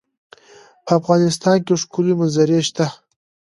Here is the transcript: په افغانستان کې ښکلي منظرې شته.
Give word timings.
په 0.85 0.91
افغانستان 0.99 1.57
کې 1.65 1.73
ښکلي 1.81 2.13
منظرې 2.19 2.59
شته. 2.67 2.85